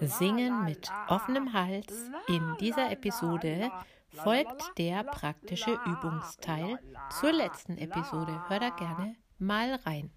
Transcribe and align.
Singen 0.00 0.64
mit 0.64 0.90
offenem 1.08 1.52
Hals. 1.52 2.10
In 2.28 2.56
dieser 2.60 2.90
Episode 2.90 3.70
folgt 4.08 4.78
der 4.78 5.04
praktische 5.04 5.78
Übungsteil 5.86 6.78
zur 7.20 7.32
letzten 7.32 7.78
Episode. 7.78 8.42
Hör 8.48 8.60
da 8.60 8.70
gerne 8.70 9.16
mal 9.38 9.74
rein. 9.84 10.10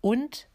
Und 0.00 0.48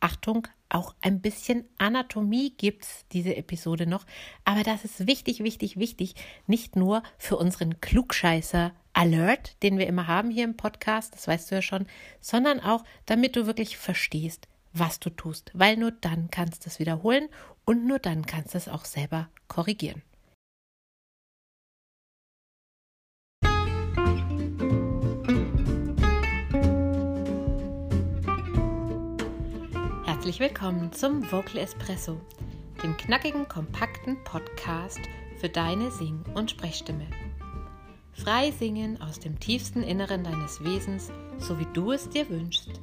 Achtung, 0.00 0.48
auch 0.70 0.94
ein 1.02 1.20
bisschen 1.20 1.68
Anatomie 1.78 2.54
gibt 2.56 2.84
es 2.84 3.04
diese 3.12 3.36
Episode 3.36 3.86
noch. 3.86 4.06
Aber 4.44 4.62
das 4.62 4.84
ist 4.84 5.06
wichtig, 5.06 5.42
wichtig, 5.42 5.78
wichtig. 5.78 6.14
Nicht 6.46 6.76
nur 6.76 7.02
für 7.18 7.36
unseren 7.36 7.80
Klugscheißer 7.80 8.72
Alert, 8.92 9.62
den 9.62 9.78
wir 9.78 9.86
immer 9.86 10.06
haben 10.06 10.30
hier 10.30 10.44
im 10.44 10.56
Podcast, 10.56 11.14
das 11.14 11.28
weißt 11.28 11.50
du 11.50 11.56
ja 11.56 11.62
schon, 11.62 11.86
sondern 12.20 12.60
auch, 12.60 12.84
damit 13.06 13.36
du 13.36 13.46
wirklich 13.46 13.76
verstehst, 13.76 14.48
was 14.72 15.00
du 15.00 15.10
tust, 15.10 15.50
weil 15.54 15.76
nur 15.76 15.90
dann 15.90 16.30
kannst 16.30 16.64
du 16.64 16.68
es 16.68 16.78
wiederholen 16.78 17.28
und 17.64 17.86
nur 17.86 17.98
dann 17.98 18.26
kannst 18.26 18.54
du 18.54 18.58
es 18.58 18.68
auch 18.68 18.84
selber 18.84 19.28
korrigieren. 19.48 20.02
Herzlich 30.04 30.38
willkommen 30.38 30.92
zum 30.92 31.22
Vocal 31.32 31.58
Espresso, 31.58 32.20
dem 32.82 32.96
knackigen, 32.96 33.48
kompakten 33.48 34.22
Podcast 34.24 35.00
für 35.38 35.48
deine 35.48 35.90
Sing- 35.90 36.24
und 36.34 36.50
Sprechstimme. 36.50 37.06
Frei 38.12 38.50
singen 38.50 39.00
aus 39.00 39.18
dem 39.18 39.40
tiefsten 39.40 39.82
Inneren 39.82 40.24
deines 40.24 40.62
Wesens, 40.62 41.10
so 41.38 41.58
wie 41.58 41.66
du 41.72 41.92
es 41.92 42.10
dir 42.10 42.28
wünschst 42.28 42.80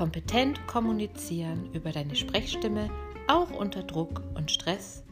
kompetent 0.00 0.66
kommunizieren 0.66 1.70
über 1.74 1.92
deine 1.92 2.16
Sprechstimme, 2.16 2.88
auch 3.28 3.50
unter 3.50 3.82
Druck 3.82 4.22
und 4.34 4.50
Stress? 4.50 5.04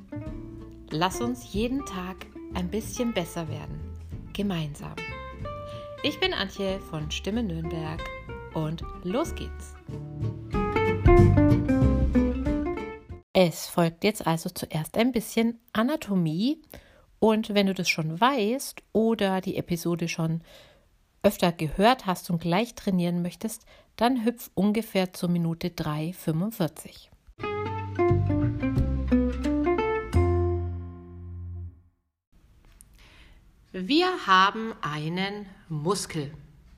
Lass 0.88 1.20
uns 1.20 1.52
jeden 1.52 1.84
Tag 1.84 2.16
ein 2.54 2.70
bisschen 2.70 3.12
besser 3.12 3.46
werden, 3.50 3.78
gemeinsam. 4.32 4.96
Ich 6.02 6.18
bin 6.20 6.32
Antje 6.32 6.80
von 6.80 7.10
Stimme 7.10 7.42
Nürnberg 7.42 8.02
und 8.54 8.82
los 9.02 9.34
geht's. 9.34 9.74
Es 13.34 13.66
folgt 13.66 14.04
jetzt 14.04 14.26
also 14.26 14.48
zuerst 14.48 14.96
ein 14.96 15.12
bisschen 15.12 15.60
Anatomie 15.74 16.62
und 17.18 17.52
wenn 17.52 17.66
du 17.66 17.74
das 17.74 17.90
schon 17.90 18.18
weißt 18.18 18.82
oder 18.94 19.42
die 19.42 19.58
Episode 19.58 20.08
schon 20.08 20.40
öfter 21.22 21.52
gehört 21.52 22.06
hast 22.06 22.30
und 22.30 22.40
gleich 22.40 22.74
trainieren 22.74 23.20
möchtest, 23.20 23.66
dann 23.98 24.24
hüpf 24.24 24.50
ungefähr 24.54 25.12
zur 25.12 25.28
Minute 25.28 25.68
3,45. 25.68 27.08
Wir 33.72 34.26
haben 34.26 34.72
einen 34.80 35.46
Muskel, 35.68 36.32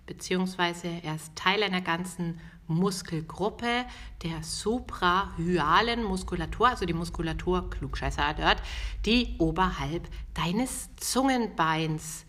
beziehungsweise 0.06 0.88
er 1.02 1.14
ist 1.14 1.36
Teil 1.36 1.62
einer 1.62 1.82
ganzen 1.82 2.40
Muskelgruppe 2.66 3.84
der 4.22 4.42
suprahyalen 4.42 6.02
Muskulatur, 6.02 6.68
also 6.68 6.86
die 6.86 6.94
Muskulatur, 6.94 7.68
klugscheißer 7.68 8.34
dort, 8.34 8.62
die 9.04 9.34
oberhalb 9.38 10.08
deines 10.32 10.88
Zungenbeins 10.96 12.24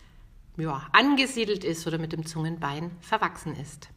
ja, 0.58 0.86
angesiedelt 0.92 1.64
ist 1.64 1.88
oder 1.88 1.98
mit 1.98 2.12
dem 2.12 2.26
Zungenbein 2.26 2.92
verwachsen 3.00 3.56
ist. 3.56 3.90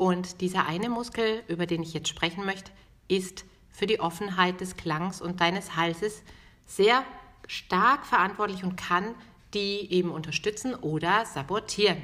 Und 0.00 0.40
dieser 0.40 0.64
eine 0.64 0.88
Muskel, 0.88 1.42
über 1.46 1.66
den 1.66 1.82
ich 1.82 1.92
jetzt 1.92 2.08
sprechen 2.08 2.46
möchte, 2.46 2.72
ist 3.06 3.44
für 3.68 3.86
die 3.86 4.00
Offenheit 4.00 4.62
des 4.62 4.78
Klangs 4.78 5.20
und 5.20 5.42
deines 5.42 5.76
Halses 5.76 6.22
sehr 6.64 7.04
stark 7.46 8.06
verantwortlich 8.06 8.64
und 8.64 8.76
kann 8.76 9.14
die 9.52 9.92
eben 9.92 10.10
unterstützen 10.10 10.74
oder 10.74 11.26
sabotieren. 11.26 11.98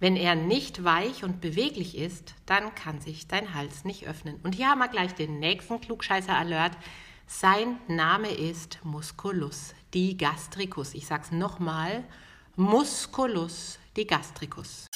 Wenn 0.00 0.16
er 0.16 0.34
nicht 0.34 0.82
weich 0.82 1.24
und 1.24 1.42
beweglich 1.42 1.98
ist, 1.98 2.32
dann 2.46 2.74
kann 2.74 3.02
sich 3.02 3.28
dein 3.28 3.52
Hals 3.52 3.84
nicht 3.84 4.08
öffnen. 4.08 4.40
Und 4.42 4.54
hier 4.54 4.68
haben 4.68 4.78
wir 4.78 4.88
gleich 4.88 5.14
den 5.14 5.38
nächsten 5.38 5.78
Klugscheißer-Alert. 5.78 6.72
Sein 7.26 7.76
Name 7.86 8.30
ist 8.30 8.78
Musculus 8.82 9.74
digastricus. 9.92 10.94
Ich 10.94 11.06
sage 11.06 11.24
es 11.24 11.32
nochmal. 11.32 12.02
Musculus 12.56 13.78
digastricus. 13.94 14.86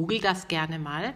Google 0.00 0.20
das 0.20 0.48
gerne 0.48 0.78
mal. 0.78 1.12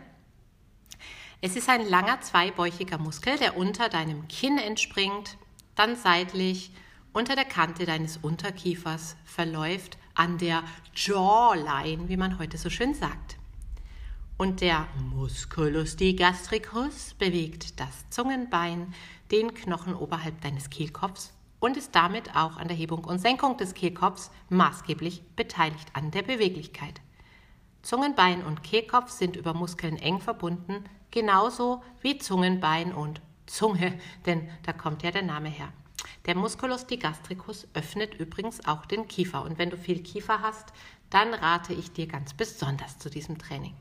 Es 1.40 1.56
ist 1.56 1.70
ein 1.70 1.88
langer 1.88 2.20
zweibäuchiger 2.20 2.98
Muskel, 2.98 3.38
der 3.38 3.56
unter 3.56 3.88
deinem 3.88 4.28
Kinn 4.28 4.58
entspringt, 4.58 5.38
dann 5.74 5.96
seitlich 5.96 6.70
unter 7.14 7.34
der 7.34 7.46
Kante 7.46 7.86
deines 7.86 8.18
Unterkiefers 8.18 9.16
verläuft, 9.24 9.96
an 10.14 10.36
der 10.36 10.64
Jawline, 10.94 12.10
wie 12.10 12.18
man 12.18 12.38
heute 12.38 12.58
so 12.58 12.68
schön 12.68 12.92
sagt. 12.92 13.38
Und 14.36 14.60
der 14.60 14.86
Musculus 15.14 15.96
digastricus 15.96 17.14
bewegt 17.14 17.80
das 17.80 18.10
Zungenbein, 18.10 18.92
den 19.30 19.54
Knochen 19.54 19.94
oberhalb 19.94 20.42
deines 20.42 20.68
Kehlkopfs 20.68 21.32
und 21.58 21.78
ist 21.78 21.94
damit 21.94 22.36
auch 22.36 22.58
an 22.58 22.68
der 22.68 22.76
Hebung 22.76 23.04
und 23.04 23.18
Senkung 23.18 23.56
des 23.56 23.72
Kehlkopfs 23.72 24.30
maßgeblich 24.50 25.22
beteiligt 25.36 25.88
an 25.94 26.10
der 26.10 26.20
Beweglichkeit. 26.20 27.00
Zungenbein 27.84 28.42
und 28.42 28.62
Kehlkopf 28.62 29.10
sind 29.10 29.36
über 29.36 29.52
Muskeln 29.52 29.98
eng 29.98 30.18
verbunden, 30.18 30.84
genauso 31.10 31.82
wie 32.00 32.16
Zungenbein 32.16 32.94
und 32.94 33.20
Zunge, 33.44 33.98
denn 34.26 34.48
da 34.62 34.72
kommt 34.72 35.02
ja 35.02 35.10
der 35.10 35.22
Name 35.22 35.50
her. 35.50 35.68
Der 36.24 36.34
Musculus 36.34 36.86
digastricus 36.86 37.68
öffnet 37.74 38.14
übrigens 38.14 38.66
auch 38.66 38.86
den 38.86 39.06
Kiefer 39.06 39.42
und 39.42 39.58
wenn 39.58 39.68
du 39.68 39.76
viel 39.76 40.02
Kiefer 40.02 40.40
hast, 40.40 40.72
dann 41.10 41.34
rate 41.34 41.74
ich 41.74 41.92
dir 41.92 42.06
ganz 42.06 42.32
besonders 42.32 42.98
zu 42.98 43.10
diesem 43.10 43.36
Training. 43.36 43.74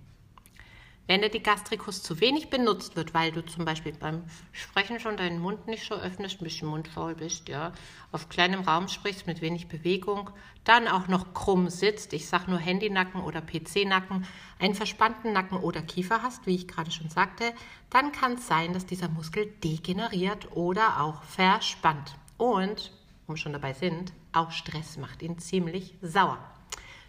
Wenn 1.05 1.19
der 1.19 1.29
Digastricus 1.29 2.01
zu 2.01 2.21
wenig 2.21 2.49
benutzt 2.49 2.95
wird, 2.95 3.13
weil 3.13 3.33
du 3.33 3.45
zum 3.45 3.65
Beispiel 3.65 3.91
beim 3.91 4.23
Sprechen 4.53 5.01
schon 5.01 5.17
deinen 5.17 5.39
Mund 5.39 5.67
nicht 5.67 5.85
so 5.85 5.95
öffnest, 5.95 6.39
ein 6.39 6.45
bisschen 6.45 6.69
mundfaul 6.69 7.13
bist, 7.13 7.49
ja, 7.49 7.73
auf 8.13 8.29
kleinem 8.29 8.61
Raum 8.61 8.87
sprichst 8.87 9.27
mit 9.27 9.41
wenig 9.41 9.67
Bewegung, 9.67 10.29
dann 10.63 10.87
auch 10.87 11.09
noch 11.09 11.33
krumm 11.33 11.69
sitzt, 11.69 12.13
ich 12.13 12.29
sage 12.29 12.49
nur 12.49 12.59
Handynacken 12.59 13.21
oder 13.21 13.41
PC-Nacken, 13.41 14.25
einen 14.59 14.75
verspannten 14.75 15.33
Nacken 15.33 15.57
oder 15.57 15.81
Kiefer 15.81 16.23
hast, 16.23 16.47
wie 16.47 16.55
ich 16.55 16.69
gerade 16.69 16.91
schon 16.91 17.09
sagte, 17.09 17.53
dann 17.89 18.13
kann 18.13 18.35
es 18.35 18.47
sein, 18.47 18.71
dass 18.71 18.85
dieser 18.85 19.09
Muskel 19.09 19.47
degeneriert 19.61 20.55
oder 20.55 21.01
auch 21.01 21.21
verspannt. 21.23 22.15
Und, 22.37 22.93
wir 23.27 23.35
schon 23.35 23.51
dabei 23.51 23.73
sind, 23.73 24.13
auch 24.31 24.51
Stress 24.51 24.95
macht 24.95 25.21
ihn 25.21 25.37
ziemlich 25.37 25.95
sauer. 26.01 26.52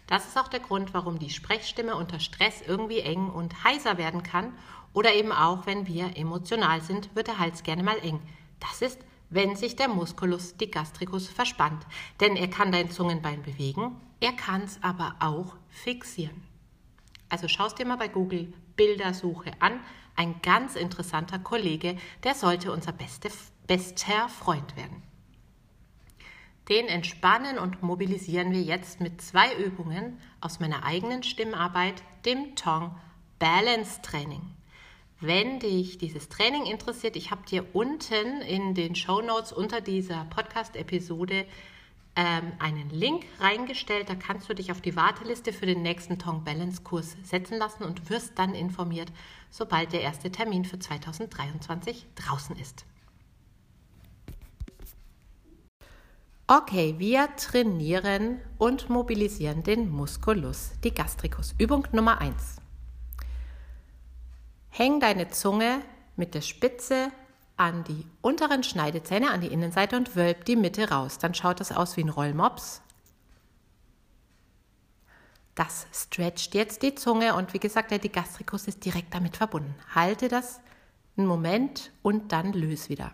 Das 0.07 0.27
ist 0.27 0.37
auch 0.37 0.47
der 0.47 0.59
Grund, 0.59 0.93
warum 0.93 1.19
die 1.19 1.29
Sprechstimme 1.29 1.95
unter 1.95 2.19
Stress 2.19 2.61
irgendwie 2.61 2.99
eng 2.99 3.29
und 3.29 3.63
heiser 3.63 3.97
werden 3.97 4.23
kann 4.23 4.53
oder 4.93 5.13
eben 5.13 5.31
auch, 5.31 5.65
wenn 5.65 5.87
wir 5.87 6.15
emotional 6.15 6.81
sind, 6.81 7.15
wird 7.15 7.27
der 7.27 7.39
Hals 7.39 7.63
gerne 7.63 7.83
mal 7.83 7.97
eng. 7.97 8.21
Das 8.59 8.81
ist, 8.81 8.99
wenn 9.29 9.55
sich 9.55 9.75
der 9.75 9.87
Musculus 9.87 10.55
digastricus 10.57 11.27
verspannt, 11.27 11.85
denn 12.19 12.35
er 12.35 12.49
kann 12.49 12.71
dein 12.71 12.91
Zungenbein 12.91 13.41
bewegen, 13.41 13.99
er 14.19 14.33
kann 14.33 14.61
es 14.61 14.81
aber 14.81 15.15
auch 15.19 15.55
fixieren. 15.69 16.43
Also 17.29 17.47
schaust 17.47 17.79
dir 17.79 17.85
mal 17.85 17.97
bei 17.97 18.07
Google 18.07 18.53
Bildersuche 18.75 19.51
an. 19.59 19.79
Ein 20.15 20.41
ganz 20.41 20.75
interessanter 20.75 21.39
Kollege, 21.39 21.97
der 22.23 22.35
sollte 22.35 22.71
unser 22.71 22.93
beste, 22.93 23.29
bester 23.67 24.29
Freund 24.29 24.77
werden. 24.77 25.03
Den 26.69 26.87
entspannen 26.87 27.59
und 27.59 27.83
mobilisieren 27.83 28.51
wir 28.51 28.61
jetzt 28.61 28.99
mit 28.99 29.21
zwei 29.21 29.55
Übungen 29.55 30.19
aus 30.41 30.59
meiner 30.59 30.83
eigenen 30.83 31.21
Stimmarbeit, 31.21 32.01
dem 32.25 32.55
Tong 32.55 32.95
Balance 33.37 34.01
Training. 34.01 34.41
Wenn 35.19 35.59
dich 35.59 35.97
dieses 35.99 36.27
Training 36.27 36.65
interessiert, 36.65 37.15
ich 37.15 37.29
habe 37.29 37.45
dir 37.45 37.65
unten 37.73 38.41
in 38.41 38.73
den 38.73 38.95
Show 38.95 39.21
Notes 39.21 39.53
unter 39.53 39.79
dieser 39.79 40.25
Podcast-Episode 40.25 41.45
ähm, 42.15 42.51
einen 42.59 42.89
Link 42.89 43.25
reingestellt. 43.39 44.09
Da 44.09 44.15
kannst 44.15 44.49
du 44.49 44.55
dich 44.55 44.71
auf 44.71 44.81
die 44.81 44.95
Warteliste 44.95 45.53
für 45.53 45.67
den 45.67 45.83
nächsten 45.83 46.17
Tong 46.17 46.43
Balance 46.43 46.81
Kurs 46.81 47.15
setzen 47.23 47.57
lassen 47.57 47.83
und 47.83 48.09
wirst 48.09 48.39
dann 48.39 48.55
informiert, 48.55 49.11
sobald 49.51 49.93
der 49.93 50.01
erste 50.01 50.31
Termin 50.31 50.65
für 50.65 50.79
2023 50.79 52.07
draußen 52.15 52.57
ist. 52.57 52.85
Okay, 56.47 56.93
wir 56.99 57.35
trainieren 57.37 58.39
und 58.59 58.87
mobilisieren 58.87 59.63
den 59.63 59.89
Musculus 59.89 60.73
digastricus. 60.83 61.55
Übung 61.57 61.87
Nummer 61.91 62.21
1. 62.21 62.57
Häng 64.69 64.99
deine 64.99 65.29
Zunge 65.29 65.81
mit 66.15 66.35
der 66.35 66.41
Spitze 66.41 67.09
an 67.57 67.83
die 67.85 68.05
unteren 68.21 68.61
Schneidezähne, 68.61 69.31
an 69.31 69.41
die 69.41 69.47
Innenseite 69.47 69.97
und 69.97 70.15
wölb 70.15 70.45
die 70.45 70.55
Mitte 70.55 70.91
raus. 70.91 71.17
Dann 71.17 71.33
schaut 71.33 71.59
das 71.59 71.71
aus 71.71 71.97
wie 71.97 72.03
ein 72.03 72.09
Rollmops. 72.09 72.83
Das 75.55 75.87
stretcht 75.91 76.53
jetzt 76.53 76.83
die 76.83 76.93
Zunge 76.93 77.33
und 77.33 77.55
wie 77.55 77.59
gesagt, 77.59 77.89
der 77.89 77.97
Digastricus 77.97 78.67
ist 78.67 78.85
direkt 78.85 79.15
damit 79.15 79.35
verbunden. 79.35 79.73
Halte 79.95 80.27
das 80.27 80.59
einen 81.17 81.25
Moment 81.25 81.91
und 82.03 82.31
dann 82.31 82.53
löse 82.53 82.89
wieder. 82.89 83.11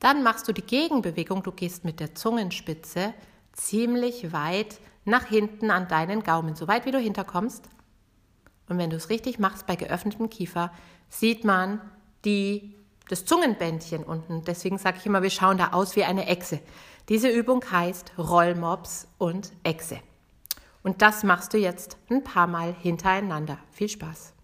Dann 0.00 0.22
machst 0.22 0.46
du 0.48 0.52
die 0.52 0.62
Gegenbewegung, 0.62 1.42
du 1.42 1.52
gehst 1.52 1.84
mit 1.84 2.00
der 2.00 2.14
Zungenspitze 2.14 3.14
ziemlich 3.52 4.32
weit 4.32 4.78
nach 5.04 5.26
hinten 5.26 5.70
an 5.70 5.88
deinen 5.88 6.22
Gaumen, 6.22 6.54
so 6.54 6.68
weit 6.68 6.86
wie 6.86 6.90
du 6.90 6.98
hinterkommst. 6.98 7.64
Und 8.68 8.78
wenn 8.78 8.90
du 8.90 8.96
es 8.96 9.08
richtig 9.08 9.38
machst 9.38 9.66
bei 9.66 9.76
geöffnetem 9.76 10.30
Kiefer, 10.30 10.70
sieht 11.08 11.44
man 11.44 11.80
die, 12.24 12.74
das 13.08 13.24
Zungenbändchen 13.24 14.04
unten. 14.04 14.44
Deswegen 14.44 14.78
sage 14.78 14.98
ich 14.98 15.06
immer, 15.06 15.22
wir 15.22 15.30
schauen 15.30 15.58
da 15.58 15.68
aus 15.72 15.96
wie 15.96 16.04
eine 16.04 16.26
Echse. 16.26 16.60
Diese 17.08 17.28
Übung 17.28 17.64
heißt 17.70 18.12
Rollmops 18.18 19.08
und 19.16 19.52
Echse. 19.62 20.00
Und 20.82 21.02
das 21.02 21.24
machst 21.24 21.54
du 21.54 21.58
jetzt 21.58 21.96
ein 22.10 22.22
paar 22.22 22.46
Mal 22.46 22.74
hintereinander. 22.74 23.58
Viel 23.72 23.88
Spaß! 23.88 24.34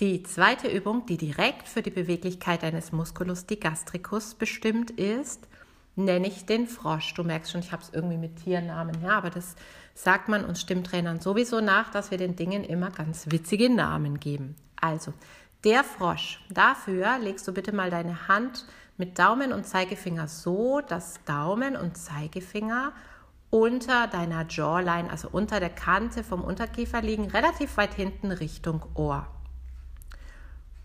Die 0.00 0.22
zweite 0.22 0.68
Übung, 0.68 1.06
die 1.06 1.16
direkt 1.16 1.66
für 1.66 1.82
die 1.82 1.90
Beweglichkeit 1.90 2.62
eines 2.62 2.92
Musculus 2.92 3.46
digastricus 3.46 4.36
bestimmt 4.36 4.92
ist, 4.92 5.48
nenne 5.96 6.28
ich 6.28 6.46
den 6.46 6.68
Frosch. 6.68 7.14
Du 7.14 7.24
merkst 7.24 7.50
schon, 7.50 7.62
ich 7.62 7.72
habe 7.72 7.82
es 7.82 7.90
irgendwie 7.92 8.16
mit 8.16 8.36
Tiernamen, 8.36 9.02
ja, 9.02 9.18
aber 9.18 9.30
das 9.30 9.56
sagt 9.94 10.28
man 10.28 10.44
uns 10.44 10.60
Stimmtrainern 10.60 11.18
sowieso 11.18 11.60
nach, 11.60 11.90
dass 11.90 12.12
wir 12.12 12.18
den 12.18 12.36
Dingen 12.36 12.62
immer 12.62 12.92
ganz 12.92 13.32
witzige 13.32 13.68
Namen 13.68 14.20
geben. 14.20 14.54
Also, 14.80 15.12
der 15.64 15.82
Frosch. 15.82 16.44
Dafür 16.48 17.18
legst 17.18 17.48
du 17.48 17.52
bitte 17.52 17.74
mal 17.74 17.90
deine 17.90 18.28
Hand 18.28 18.66
mit 18.98 19.18
Daumen 19.18 19.52
und 19.52 19.66
Zeigefinger 19.66 20.28
so, 20.28 20.80
dass 20.80 21.24
Daumen 21.24 21.74
und 21.74 21.96
Zeigefinger 21.96 22.92
unter 23.50 24.06
deiner 24.06 24.46
Jawline, 24.48 25.10
also 25.10 25.28
unter 25.32 25.58
der 25.58 25.70
Kante 25.70 26.22
vom 26.22 26.44
Unterkiefer 26.44 27.02
liegen, 27.02 27.28
relativ 27.30 27.76
weit 27.76 27.94
hinten 27.94 28.30
Richtung 28.30 28.84
Ohr. 28.94 29.26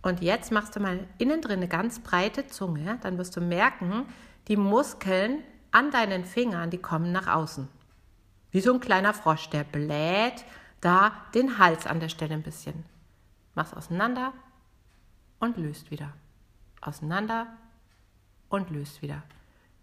Und 0.04 0.22
jetzt 0.22 0.52
machst 0.52 0.76
du 0.76 0.80
mal 0.80 1.08
innen 1.18 1.42
drin 1.42 1.60
eine 1.60 1.68
ganz 1.68 2.00
breite 2.00 2.46
Zunge, 2.46 3.00
dann 3.02 3.18
wirst 3.18 3.36
du 3.36 3.42
merken, 3.42 4.06
die 4.48 4.58
Muskeln 4.58 5.42
an 5.72 5.90
deinen 5.90 6.26
Fingern, 6.26 6.70
die 6.70 6.78
kommen 6.78 7.12
nach 7.12 7.28
außen. 7.28 7.68
Wie 8.52 8.62
so 8.62 8.74
ein 8.74 8.80
kleiner 8.80 9.14
Frosch, 9.14 9.50
der 9.50 9.64
bläht 9.64 10.46
da 10.82 11.14
den 11.34 11.58
Hals 11.58 11.88
an 11.88 12.02
der 12.02 12.10
Stelle 12.10 12.36
ein 12.36 12.44
bisschen. 12.44 12.84
Mach's 13.56 13.74
auseinander 13.74 14.34
und 15.40 15.58
löst 15.58 15.90
wieder. 15.90 16.14
Auseinander 16.82 17.48
und 18.50 18.70
löst 18.70 19.02
wieder. 19.02 19.24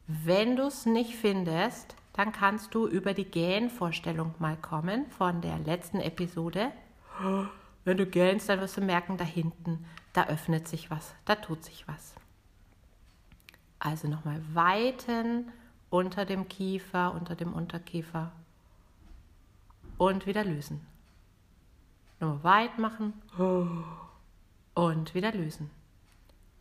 Wenn 0.07 0.57
du 0.57 0.65
es 0.65 0.85
nicht 0.85 1.17
findest, 1.17 1.97
dann 2.13 2.33
kannst 2.33 2.75
du 2.75 2.87
über 2.87 3.15
die 3.15 3.25
Gähnvorstellung 3.25 4.35
mal 4.39 4.57
kommen 4.57 5.07
von 5.11 5.41
der 5.41 5.59
letzten 5.59 6.01
Episode. 6.01 6.71
Wenn 7.85 7.97
du 7.97 8.05
gähnst, 8.05 8.49
dann 8.49 8.61
wirst 8.61 8.77
du 8.77 8.83
merken, 8.83 9.17
da 9.17 9.25
hinten, 9.25 9.87
da 10.13 10.27
öffnet 10.27 10.69
sich 10.69 10.91
was, 10.91 11.15
da 11.25 11.37
tut 11.37 11.65
sich 11.65 11.87
was. 11.87 12.15
Also 13.79 14.09
nochmal 14.09 14.43
weiten 14.53 15.51
unter 15.89 16.25
dem 16.25 16.49
Kiefer, 16.49 17.15
unter 17.15 17.35
dem 17.35 17.53
Unterkiefer 17.53 18.33
und 19.99 20.27
wieder 20.27 20.45
lösen. 20.45 20.87
Nur 22.21 22.43
weit 22.45 22.79
machen 22.79 23.15
und 24.75 25.15
wieder 25.15 25.33
lösen. 25.33 25.71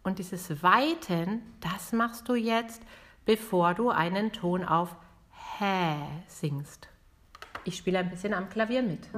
Und 0.03 0.19
dieses 0.19 0.63
Weiten, 0.63 1.41
das 1.59 1.91
machst 1.91 2.29
du 2.29 2.35
jetzt, 2.35 2.81
bevor 3.25 3.73
du 3.73 3.89
einen 3.89 4.31
Ton 4.31 4.63
auf 4.63 4.95
Hä 5.57 5.97
singst. 6.27 6.87
Ich 7.65 7.77
spiele 7.77 7.99
ein 7.99 8.09
bisschen 8.09 8.33
am 8.33 8.49
Klavier 8.49 8.81
mit. 8.81 9.11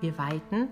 Wir 0.00 0.16
weiten 0.16 0.68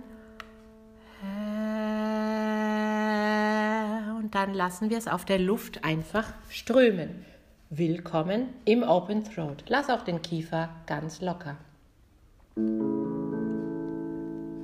dann 4.32 4.54
lassen 4.54 4.90
wir 4.90 4.98
es 4.98 5.06
auf 5.06 5.24
der 5.24 5.38
Luft 5.38 5.84
einfach 5.84 6.32
strömen. 6.48 7.24
Willkommen 7.70 8.48
im 8.64 8.82
Open 8.82 9.22
Throat. 9.24 9.64
Lass 9.68 9.88
auch 9.90 10.02
den 10.02 10.20
Kiefer 10.22 10.70
ganz 10.86 11.20
locker. 11.20 11.56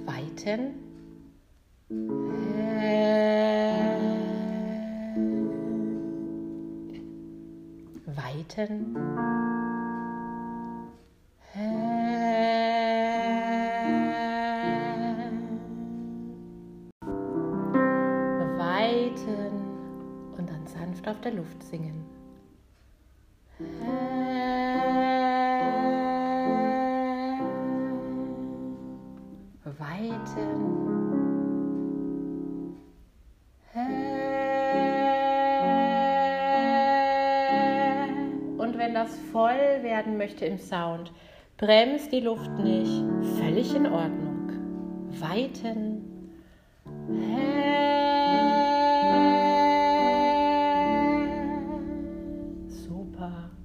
Weiten. 0.06 0.74
Weiten. 8.06 9.57
Luft 21.48 21.62
singen. 21.62 22.04
Weiten. 29.78 30.78
Und 38.58 38.76
wenn 38.76 38.94
das 38.94 39.16
voll 39.32 39.50
werden 39.82 40.18
möchte 40.18 40.44
im 40.44 40.58
Sound, 40.58 41.12
bremst 41.56 42.12
die 42.12 42.20
Luft 42.20 42.50
nicht. 42.58 43.04
Völlig 43.38 43.74
in 43.74 43.86
Ordnung. 43.86 44.52
Weiten. 45.18 46.04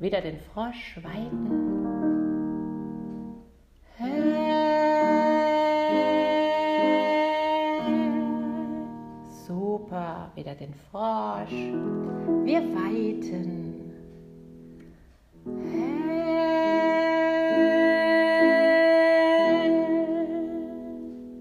Wieder 0.03 0.19
den 0.19 0.37
Frosch 0.37 0.99
weiten. 1.01 1.87
Super, 9.47 10.29
wieder 10.35 10.55
den 10.55 10.73
Frosch. 10.73 11.53
Wir 12.43 12.61
weiten. 12.75 13.93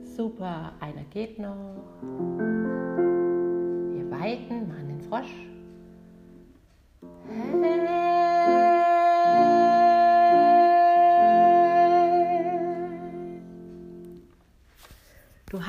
Super, 0.05 0.73
einer 0.79 1.03
geht 1.11 1.41
noch. 1.41 1.83
Wir 3.91 4.09
weiten, 4.09 4.69
machen 4.69 4.89
den 4.89 5.01
Frosch. 5.01 5.35
Du 7.01 7.82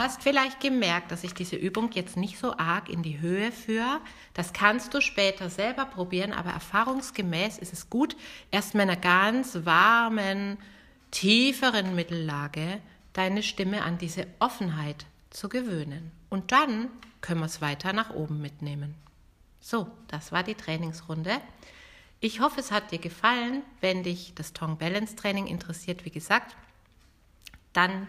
hast 0.03 0.22
vielleicht 0.22 0.60
gemerkt, 0.60 1.12
dass 1.12 1.24
ich 1.24 1.33
diese 1.33 1.55
Übung 1.55 1.89
jetzt 1.93 2.17
nicht 2.17 2.38
so 2.38 2.57
arg 2.57 2.89
in 2.89 3.01
die 3.01 3.22
Höhe 3.22 3.51
führe. 3.51 4.01
Das 4.33 4.53
kannst 4.53 4.93
du 4.93 5.01
später 5.01 5.50
selber 5.50 5.86
probieren, 5.86 6.33
aber 6.33 6.51
erfahrungsgemäß 6.51 7.57
ist 7.57 7.74
es 7.74 7.89
gut, 7.89 8.15
erst 8.51 8.74
mit 8.75 8.83
einer 8.83 8.98
ganz 8.98 9.65
warmen, 9.65 10.57
tieferen 11.12 11.95
Mittellage 11.95 12.81
deine 13.13 13.43
Stimme 13.43 13.83
an 13.83 13.98
diese 13.98 14.27
Offenheit 14.39 15.05
zu 15.29 15.48
gewöhnen. 15.48 16.12
Und 16.29 16.51
dann 16.51 16.89
können 17.22 17.39
wir 17.39 17.45
es 17.45 17.62
weiter 17.62 17.93
nach 17.93 18.10
oben 18.10 18.41
mitnehmen. 18.41 18.95
So, 19.62 19.88
das 20.07 20.31
war 20.31 20.43
die 20.43 20.55
Trainingsrunde. 20.55 21.39
Ich 22.19 22.41
hoffe, 22.41 22.60
es 22.60 22.72
hat 22.72 22.91
dir 22.91 23.00
gefallen. 23.00 23.62
Wenn 23.79 24.03
dich 24.03 24.33
das 24.36 24.51
Tongue 24.51 24.75
Balance 24.75 25.15
Training 25.15 25.48
interessiert, 25.48 26.03
wie 26.03 26.12
gesagt, 26.12 26.55
dann 27.72 28.07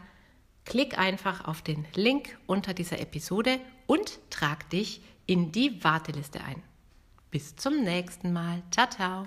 Klick 0.65 0.99
einfach 0.99 1.47
auf 1.47 1.63
den 1.63 1.87
Link 1.95 2.39
unter 2.47 2.75
dieser 2.75 2.99
Episode 3.01 3.61
und 3.87 4.19
trag 4.31 4.69
dich 4.71 5.03
in 5.27 5.53
die 5.53 5.83
Warteliste 5.85 6.41
ein. 6.43 6.63
Bis 7.31 7.57
zum 7.57 7.83
nächsten 7.83 8.33
Mal. 8.33 8.63
Ciao, 8.71 8.89
ciao. 8.89 9.27